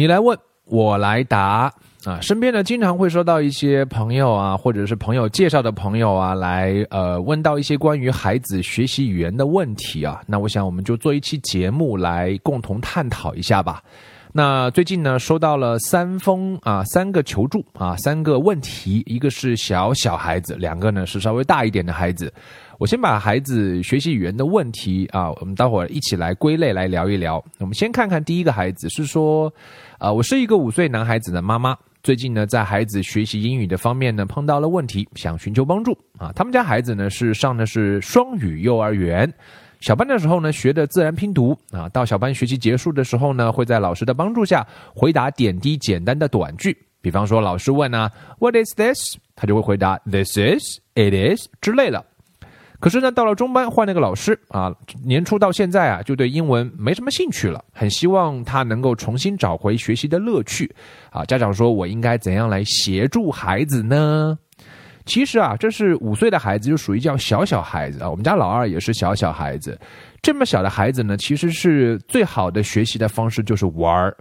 [0.00, 0.34] 你来问，
[0.64, 1.70] 我来答
[2.06, 2.18] 啊。
[2.22, 10.22] 身边呢，经常会收到一些朋友啊，或者是朋友介绍的朋友啊，来呃问到一些关于孩子学习语言的问题啊。
[10.26, 13.82] 那我想，我们就做一期节目来共同探讨一下吧。
[14.32, 22.32] 那最近呢，收到了三封啊，三个求助啊，三个问题，一个是小小孩子，两个呢是稍微大一点的孩子。
[22.80, 27.36] 我先把孩子学习语言的问题啊，我们待会儿一起来归类来聊一聊。
[27.58, 29.52] 我们先看看第一个孩子，是说，
[29.98, 36.32] 啊，我是一个五岁男孩子的妈妈，最近呢在孩子学习英语的方面呢碰到了问题，想寻求帮助啊。
[36.34, 39.30] 他们家孩子呢是上的是双语幼儿园。
[39.80, 46.74] 小班的时候呢，学的自然拼读啊，到小班学习结束的时候呢，会在老师的帮助下回答点滴简单的短句。
[47.02, 49.18] 比方说，老师问啊，What is this？
[49.36, 52.06] 他就会回答 This is，It is 之类的。
[52.80, 60.74] 可是呢，到了中班换了个老师啊，年初到现在啊，就对英文没什么兴趣了，很希望他能够重新找回学习的乐趣
[61.10, 61.24] 啊。
[61.26, 64.38] 家长说我应该怎样来协助孩子呢？
[65.04, 68.08] 其实啊，这是五岁的孩子，就属于叫小小孩子啊。
[68.08, 69.78] 我们家老二也是小小孩子，
[70.22, 74.16] 这么小的孩子呢，其实是最好的学习的方式就是玩儿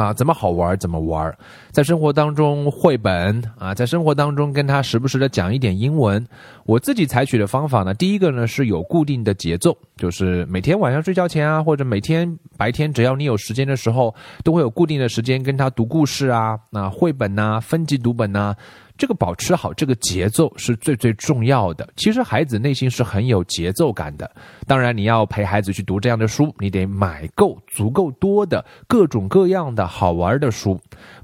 [0.00, 1.30] 啊，怎么好玩怎么玩
[1.70, 6.26] 在生活当中绘本啊，在生活当中跟他时不时的讲一点英文。
[6.64, 18.56] 我自己采取的方法呢，第一个呢是有固定的节奏，就是每天晚上睡觉前啊，或者每天白天只要你有时间的时候，都会有固定的时间跟他读故事啊，那绘本呐，分级读本呐。
[19.00, 21.88] 这个保持好这个节奏是最最重要的。
[21.96, 24.30] 其实孩子内心是很有节奏感的。
[24.66, 30.78] 当然，你要陪孩子去读这样的书，你得买够足够多的各种各样的好玩的书，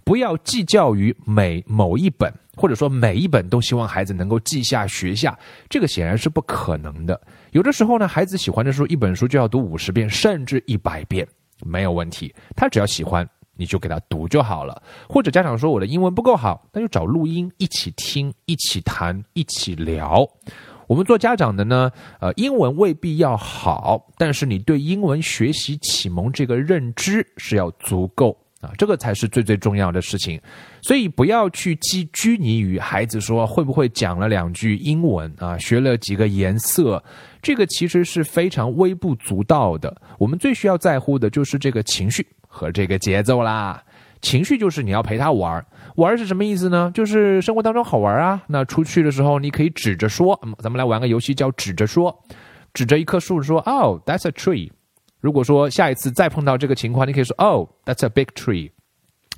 [0.04, 5.38] 不要计较于每某一本，或者说每一本都希望孩子能够记下学下，
[5.68, 7.20] 这个显然是不可能的。
[7.50, 11.28] 有的时候呢，孩子喜欢的书，一本书就要读五十遍甚至一百遍，
[11.62, 12.34] 没有问题。
[12.56, 13.28] 他只要喜欢。
[13.56, 20.28] 你就给他读就好了，或者家长说我的英文不够好，那就找录音一起听、一起谈、一起聊。
[20.86, 30.40] 我们做家长的呢，呃，英文未必要好，但是你对英文学习启蒙这个认知是要足够啊，这个才是最最重要的事情。
[30.82, 37.02] 所以不要去拘拘泥于孩子说会不会讲了两句英文啊，学了几个颜色，
[37.42, 39.92] 这个其实是非常微不足道的。
[40.18, 42.24] 我们最需要在乎的就是这个情绪。
[42.56, 43.82] 和这个节奏啦，
[44.22, 45.62] 情绪就是你要陪他玩
[45.96, 46.90] 玩是什么意思呢？
[46.94, 48.42] 就是生活当中好玩啊。
[48.46, 52.18] 那出去的时候，你可以指着说，嗯咱们来玩个游戏，叫指着说，
[52.72, 54.70] 指着一棵树说，Oh, that's a tree。
[55.20, 58.70] 如果说下一次再碰到这个情况，你可以说，Oh, that's a big tree。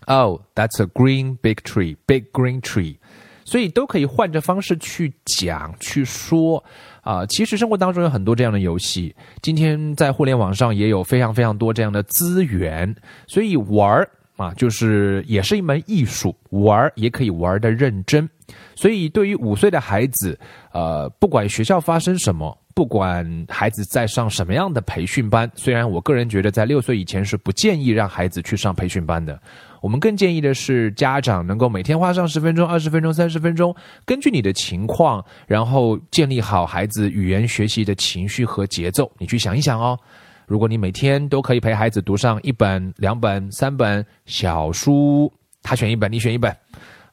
[0.07, 2.99] Oh, that's a green big tree, big green tree。
[3.45, 6.63] 所以都可以换着方式去讲去说
[7.09, 7.25] 啊。
[7.27, 12.95] 其实生活当中有很多这样的游戏，今天在互联网上也有非常非常多这样的资源。
[13.27, 18.29] 所以玩啊，就是也是一门艺术，玩也可以玩的认真。
[18.75, 20.39] 所以对于五岁的孩子，
[20.73, 22.57] 呃，不管学校发生什么。
[22.79, 29.37] 不管孩子在上什么样的培训班，虽然我个人觉得在六岁以前是不建议让孩子去上培训班的，
[29.83, 33.75] 我们更建议的是家长能够每天花上十分钟、二十分钟、三十分钟，
[34.05, 39.11] 根据你的情况，然后建立好孩子语言学习的情绪和节奏。
[39.19, 39.99] 你去想一想哦，
[40.47, 45.29] 如果你每天都可以陪孩子读上一本、两本、三本小书，
[45.65, 46.57] 他选一本，你选一本。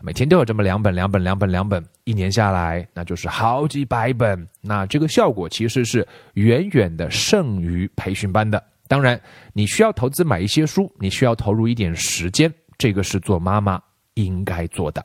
[0.01, 4.47] 每天都有这么两本、两本、两本、两本，一年下来，那就是好几百本。
[4.61, 8.63] 那这个效果其实是远远的胜于培训班的。
[8.87, 9.19] 当然，
[9.53, 13.81] 你需要投资买一些书，你需要投入一点时间，这个是做妈妈
[14.13, 15.03] 应该做的。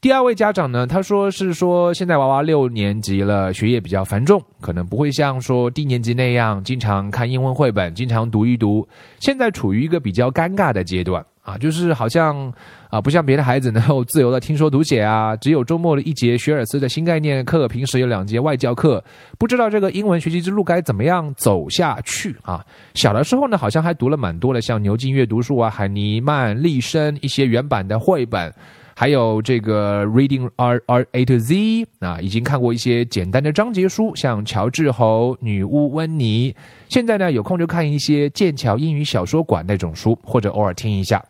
[0.00, 8.86] 第二位家长呢，他说是说现在娃娃六年级了，学业比较繁重，可能不会像说低年级那样经常看英文绘本，经常读一读。
[9.18, 11.26] 现在处于一个比较尴尬的阶段。
[11.46, 12.52] 啊，就是好像
[12.90, 19.02] 啊，不像别的孩子能够自由的听说读写啊，只有周末的一节学尔斯的新概念课，平时有两节外教课，
[19.38, 22.66] 不知道这个英文学习之路该怎么样走下去啊。
[22.94, 28.52] 小的时候呢，好像还读了蛮多的，像牛津阅读树啊、海尼曼、利申一些原版的绘本。
[28.98, 36.56] 还有这个 Reading R R A to Z 啊，已经看过一些简单的章节书，像乔治侯、女巫温妮。
[36.88, 41.22] 现在呢，有空就看一些剑桥英语小说馆那种书，或者偶尔听一下。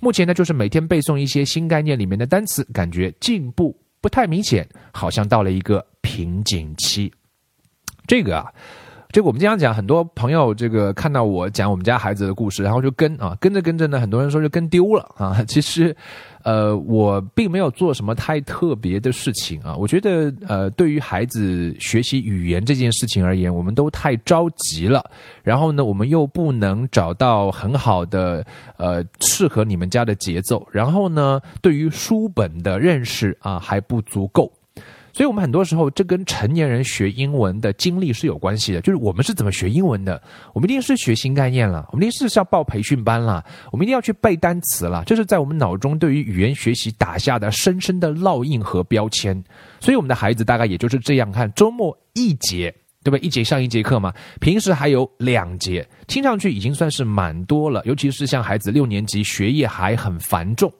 [0.00, 7.12] 目前呢，就是每天背诵一些新概念里面的单词，感觉进步不太明显，好像到了一个瓶颈期。
[8.06, 8.50] 这个啊。
[9.12, 15.44] 这个我们经常讲，很多朋友这个看到我讲我们家孩子的故事，然后就跟啊跟着跟着呢，很多人说就跟丢了啊。
[15.46, 15.94] 其实，
[16.44, 19.76] 呃，我并没有做什么太特别的事情啊。
[19.76, 25.04] 我觉得，呃，对于孩子学习语言这件事情而言，我们都太着急了。
[25.42, 28.42] 然后呢，我们又不能找到很好的
[28.78, 30.66] 呃适合你们家的节奏。
[30.72, 34.50] 然后呢，对于书本的认识啊还不足够。
[35.14, 38.80] 所以，我们很多时候，这跟成年人学英文的经历是有关系的。
[38.80, 40.20] 就是我们是怎么学英文的？
[40.54, 45.04] 我们一定是学新概念了，我们一定是是要报培训班了，我们一定要去背单词了。
[45.04, 49.34] 这是在我们脑中对于语言学习打下的深深的烙印和标签。
[49.80, 52.74] 所以，我们的孩子大概也就是这样看：周末一节，
[53.04, 53.18] 对吧？
[53.18, 57.82] 一节上一节课嘛，平时还有两节，听上去已经算是蛮多了。
[57.84, 60.72] 尤其是像孩子六年级，学业还很繁重。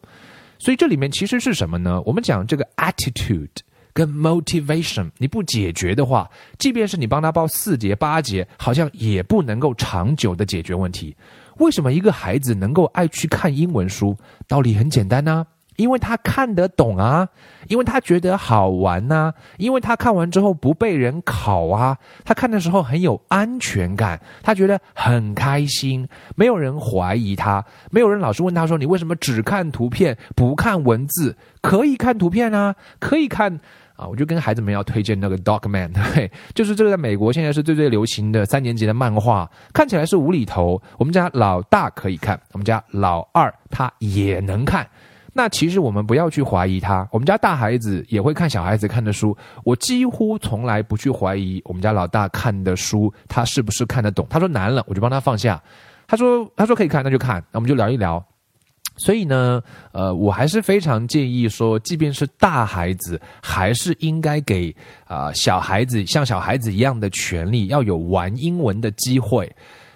[0.58, 2.00] 所以，这里面其实是什么呢？
[2.06, 3.50] 我们讲这个 attitude。
[3.92, 11.14] 跟 motivation，你不解决的话，即便是你帮他报四节八节，好像也不能够长久的解决问题。
[11.58, 14.16] 为什么一个孩子能够爱去看英文书？
[14.48, 15.44] 道理很简单呐，
[15.76, 17.28] 因为他看得懂啊，
[17.68, 31.36] 因为他觉得好玩呐，因为他看完之后不被人考啊，他看的时候很有安全感，他觉得很开心，没有人怀疑他，没有人老是问他说你为什么只看图片不看文字？
[31.60, 33.60] 可以看图片啊，可以看。
[33.96, 40.80] 啊，我就跟孩子们要推荐那个《Dog Man》， 对，就是这个在美国现在是最最流行的三年级的漫画，看起来是无厘头。
[40.98, 44.86] 我们家老大可以看，我们家老二他也能看。
[45.34, 49.34] 那其实我们不要去怀疑他，我们家大孩子也会看小孩子看的书，
[49.64, 54.26] 我几乎从来不去怀疑我们家老大看的书他是不是看得懂。
[54.28, 55.58] 他说难了，我就帮他放下。
[56.06, 58.22] 他说他说可以看，那就看，那我们就聊一聊。
[58.96, 59.62] 所以呢，
[59.92, 64.74] 呃，我还是非常建议说，即便是大孩子，还是应该给
[65.06, 69.50] 啊小孩子像小孩子一样的权利，要有玩英文的机会。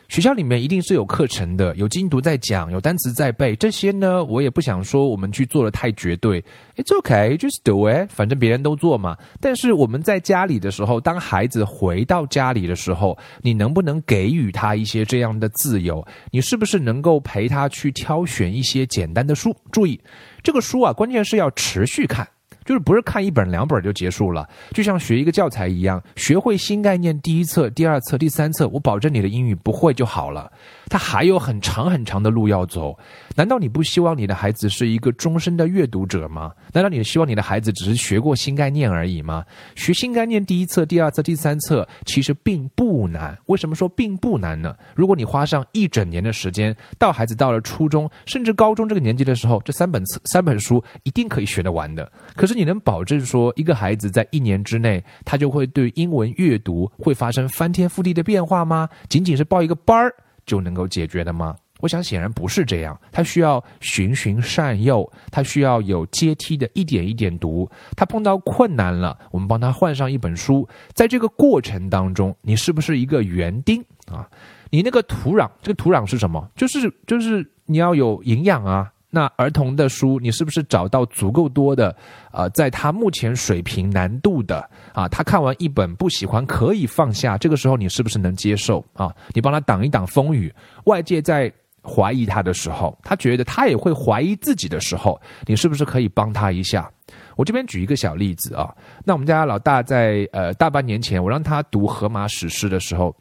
[0.08, 3.56] 学校里面一定是有课程的，有精读在讲，有单词在背。
[3.56, 6.41] 这些呢，我也不想说我们去做的太绝对。
[6.76, 9.17] It's OK，just do it，反正别人都做嘛。
[9.41, 16.06] 但是我们在家里的时候，当孩子回到家里的时候，你能不能给予他一些这样的自由？
[16.31, 19.55] 你是不是能够陪他去挑选一些简单的书？
[19.73, 20.00] 注意，
[20.43, 22.26] 这个书啊，关键是要持续看。
[22.67, 30.51] 就是不是看一本两本就结束了，就像学一个教材一样，学会新概念第一册、第二册、第三册，我保证你的英语不会就好了。
[30.89, 32.97] 他还有很长很长的路要走。
[33.37, 36.53] 难道你不希望你的孩子是一个终身的阅读者吗？
[36.73, 39.45] 难道你希望你的孩子只是学过新概念而已吗？
[39.77, 43.37] 学新概念第一册、第二册、第三册其实并不难。
[43.47, 44.75] 为什么说并不难呢？
[44.97, 52.11] 如果你花上一整年的时间，到孩子到了初中甚至高中这个年纪的时候，这三本三本书一定可以学得完的。
[52.35, 52.56] 可是。
[52.56, 58.88] 你能保证说一个孩子在一年之内，他就会对英文阅读会发生翻天覆地的变化吗？
[59.08, 60.12] 仅仅是报一个班儿
[60.47, 61.55] 就能够解决的吗？
[61.81, 62.99] 我想显然不是这样。
[63.12, 67.70] 他需要循循善诱，他需要有阶梯的一点一点读。
[67.94, 70.67] 他碰到困难了，我们帮他换上一本书。
[70.94, 74.26] 在这个过程当中，你是不是一个园丁啊？
[74.70, 76.50] 你那个土壤，这个土壤是什么？
[76.56, 78.91] 就是就是你要有营养啊。
[79.08, 81.94] 那儿童的书，你是不是找到足够多的？
[82.32, 89.14] 呃，在他目前水平难度的啊，他看完一本不喜欢可以放下，这个时候你是不是能接受啊？
[89.32, 90.53] 你帮他挡一挡风雨，
[90.85, 91.50] 外界在
[91.82, 96.91] 怀疑他的时候，他觉得他也会怀疑自己的时候，你是不是可以帮他一下？
[97.37, 98.75] 我这边举一个小例子啊，
[99.05, 103.14] 那我们家老大在呃大半年前，我让他读荷马史诗的时候。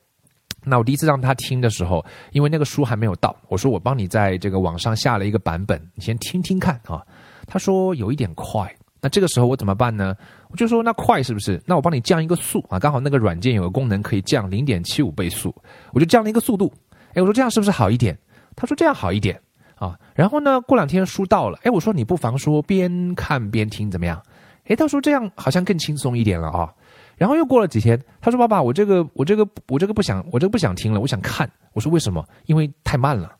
[0.65, 7.01] 那我第一次让他听的时候，因为那个书还没有到，我说我帮你在这个网上下了一个版本，你先听听看啊。
[7.47, 10.15] 他说有一点快，那这个时候我怎么办呢？
[10.49, 11.61] 我就说那快是不是？
[11.65, 15.53] 那我帮你降一个速啊，刚好那个软件有个功能可以降零点七五倍速，
[15.93, 16.73] 我就降了一个速度。
[17.13, 18.17] 哎，我说这样是不是好一点？
[18.55, 19.39] 他说这样好一点
[19.75, 19.95] 啊。
[20.15, 24.21] 然后呢，过两天书到了，哎，我说你不妨说边看边听怎么样？
[24.65, 26.73] 哎，他说这样好像更轻松一点了啊。
[27.17, 32.25] 然后又过了几天，他说：“爸爸，我这个我这个我这个不想我这个不想听了，我想看。”我说：“为什么？
[32.45, 33.31] 因为太慢了。”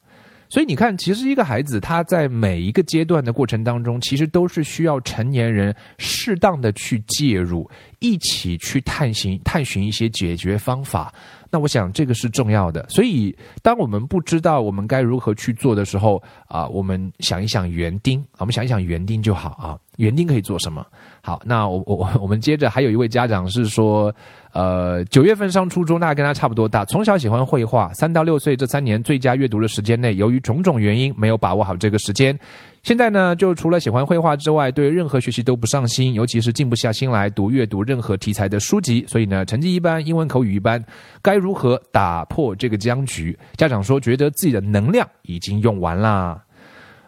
[0.48, 7.68] 所以你看，其实一个孩子他在每一个阶段的过程当中，其实都是需要成年人适当的去介入，
[8.00, 11.12] 一起去探寻探寻一些解决方法。
[11.50, 12.88] 那我想这个是重要的。
[12.90, 19.80] 所以，当我们不知道我们该如何去做的时候，啊，我们想一想园丁，我们想一想园丁就好啊。
[19.98, 20.86] 园丁可以做什么？
[21.22, 24.14] 好，那我我 我们接着还有一位家长是说，
[24.54, 32.38] 呃，九月份上初中，大概跟他差不多大，从小喜欢绘画，三到六岁这三年最佳阅读的时间内，由于种种原因没有把握好这个时间，
[32.84, 39.04] 现在呢，就除了喜欢绘画之外，对任何学习都不上心，尤其是静不下心来读阅读任何题材的书籍。
[39.08, 40.84] 所以呢，成绩一般，英文口语一般。
[41.22, 43.38] 该如何打破这个僵局？
[43.58, 46.40] 家长说，觉得自己的能量已经用完啦。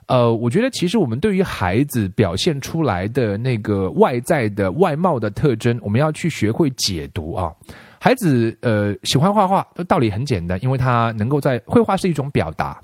[0.07, 7.53] 呃，我觉得其实我们对于孩子表现出来的那个外在的外貌的特征，我们要去学会解读啊。
[7.99, 12.81] 孩子呃喜欢画画，道理很简单，因为他能够在绘画是一种表达。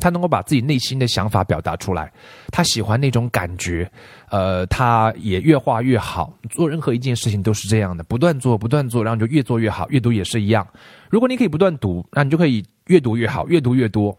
[0.00, 2.12] 他能够把自己内心的想法表达出来，
[2.52, 3.90] 他喜欢那种感觉，
[4.30, 6.32] 呃，他也越画越好。
[6.50, 9.88] 做任何一件事情都是这样的，不断做，不断做，然后就越做越好。
[9.90, 10.64] 阅读也是一样，
[11.10, 14.16] 如果你可以不断读，那你就可以越读越好，越读越多。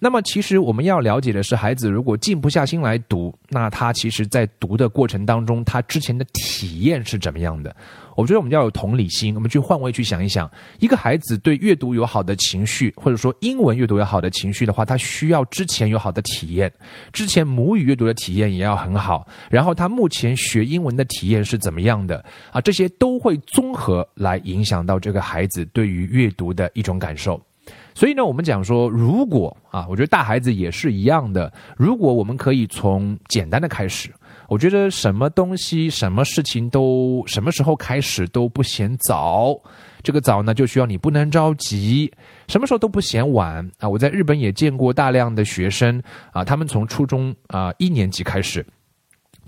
[0.00, 7.74] 那么，其实我们要了解的是，孩子如果静不下心来读，那他其实在读的过程当中，他之前的体验是怎么样的？
[8.16, 16.72] 我觉得我们要有同理心，我们去换位去想一想，一个孩子对阅读有好的情绪，或者说英文阅读有好的情绪的话，他需要之前有好的体验，
[17.12, 22.60] 之前母语阅读的体验也要很好，然后他目前学英文的体验是怎么样的啊？
[22.60, 27.40] 这些都会综合来影响到这个孩子对于阅读的一种感受。
[27.94, 31.52] 所以呢，我们讲说，如果啊，我觉得大孩子也是一样的。
[31.76, 34.12] 如果我们可以从简单的开始，
[34.48, 39.56] 我觉得什么东西、什么事情都什么时候开始都不嫌早。
[40.02, 42.12] 这个早呢，就需要你不能着急，
[42.48, 43.88] 什么时候都不嫌晚啊！
[43.88, 48.66] 我在日本也见过大量的学生啊，他们从初中啊一年级开始，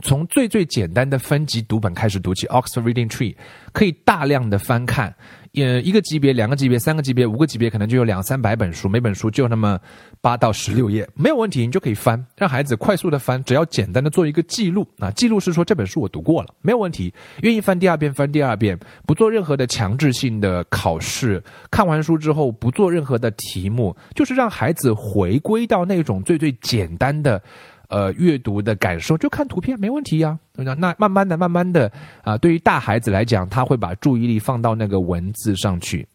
[0.01, 3.35] 从最最简单的分级读本开始读起，Oxford Reading Tree，
[3.73, 5.15] 可以大量的翻看。
[5.57, 9.81] 呃，一个级别、两个级别、三个级别、五个级别，可能就有两三百本书，每本书就那么
[10.21, 27.43] 八到十六页，没有问题，你就可以翻，让孩子快速的翻，只要简单的做一个记录啊，记录是说这本书我读过了，没有问题，愿意翻第二遍翻第二遍，不做任何的强制性的考试，看完书之后不做任何的题目，就是让孩子回归到那种最最简单的。
[27.89, 30.39] 呃，阅读的感受就看图片没问题呀。
[30.55, 31.91] 那慢慢的、慢慢的
[32.23, 36.07] 啊，对于大孩子来讲，他会把注意力放到那个文字上去。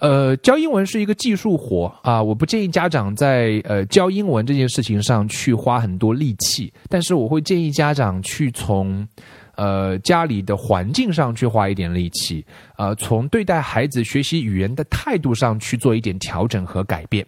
[0.00, 9.04] 呃，教英文是一个技术活啊，我不建议家长在呃教英文这件事情上去花很多力气，但是我会建议家长去从
[9.56, 17.26] 呃家里的环境上去花一点力气，呃，从对待孩子学习语言的态度上去做一点调整和改变。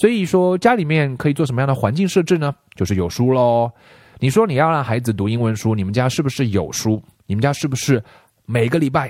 [0.00, 2.54] 所以说，家里面可以做什么样的环境设置呢？
[2.74, 3.70] 就是有书喽。
[4.18, 7.02] 你说你要让孩子读英文书，你们家是不是有书？
[7.26, 8.02] 你们家是不是
[8.46, 9.08] 每个礼拜，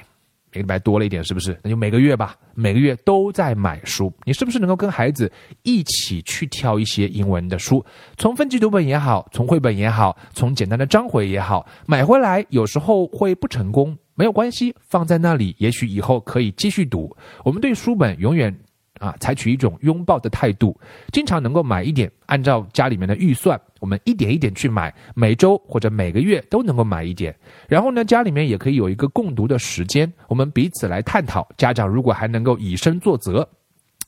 [0.53, 1.57] 每个礼拜多了一点，是不是？
[1.63, 4.13] 那就每个月吧，每个月都在买书。
[4.25, 5.31] 你是不是能够跟孩子
[5.63, 7.87] 一起去挑一些英文的书？
[8.17, 17.17] 从分级读本也好，从绘本也好，从简单的章回也好，买回来有时候会不成功，没有关系，放在那里，也许以后可以继续读。
[17.45, 18.53] 我们对书本永远。
[19.01, 20.79] 啊，采取一种拥抱的态度，
[21.11, 27.35] 经常能够买一点，按照家里面的预算，我们一点一点去买，每周或者每个月都能够买一点。
[27.67, 31.49] 然后呢，家里面也可以有一个共读的时间，我们彼此来探讨。
[31.57, 33.49] 家长如果还能够以身作则。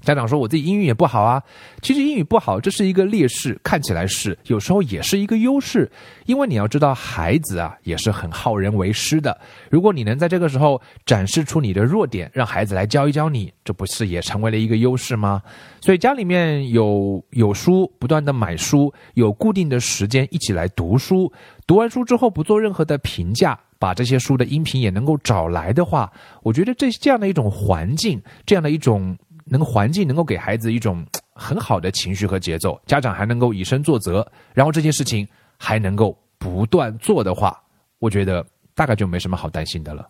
[0.03, 1.43] 家长说：“我自己英语也不好啊。”
[1.81, 5.91] 其实英语不好，这是一个劣势，看起来是，有时候也是一个优势。
[6.27, 9.37] 因为你要知道，孩子啊也是很好人为师的。
[9.71, 15.41] 如果你能在这个时候展示出你的弱点，让孩子来教一教你，这不是也成为了一个优势吗？
[15.81, 21.33] 所以家里面有有书，不断的买书，有固定的时间一起来读书。
[21.67, 26.11] 读完书之后不做任何的评价，把这些书的音频也能够找来的话，
[26.43, 29.17] 我觉得这这样的一种环境，这样的一种。
[29.45, 37.61] 能环境能够给孩子一种 很好的情绪和节奏，家长还能够以身作则，然后这件事情还能够不断做的话，
[37.99, 38.45] 我觉得
[38.75, 40.07] 大概就没什么好担心的了。